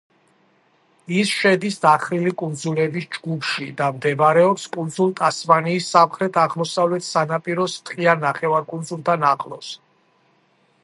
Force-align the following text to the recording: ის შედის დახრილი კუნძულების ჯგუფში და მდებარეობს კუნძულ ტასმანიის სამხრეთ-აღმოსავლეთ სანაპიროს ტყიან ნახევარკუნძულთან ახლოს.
ის 1.15 1.31
შედის 1.39 1.75
დახრილი 1.81 2.31
კუნძულების 2.41 3.03
ჯგუფში 3.17 3.67
და 3.81 3.89
მდებარეობს 3.97 4.63
კუნძულ 4.77 5.13
ტასმანიის 5.19 5.89
სამხრეთ-აღმოსავლეთ 5.97 7.07
სანაპიროს 7.09 7.75
ტყიან 7.91 8.25
ნახევარკუნძულთან 8.29 9.27
ახლოს. 9.35 9.69